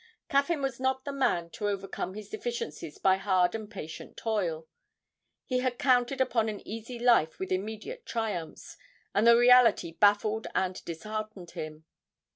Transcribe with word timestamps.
Caffyn 0.29 0.63
was 0.63 0.79
not 0.79 1.05
the 1.05 1.11
man 1.11 1.51
to 1.51 1.69
overcome 1.69 2.15
his 2.15 2.27
deficiencies 2.27 2.97
by 2.97 3.17
hard 3.17 3.53
and 3.53 3.69
patient 3.69 4.17
toil; 4.17 4.67
he 5.45 5.59
had 5.59 5.77
counted 5.77 6.19
upon 6.19 6.49
an 6.49 6.59
easy 6.67 6.97
life 6.97 7.37
with 7.37 7.51
immediate 7.51 8.03
triumphs, 8.03 8.77
and 9.13 9.27
the 9.27 9.37
reality 9.37 9.91
baffled 9.91 10.47
and 10.55 10.83
disheartened 10.85 11.51
him. 11.51 11.85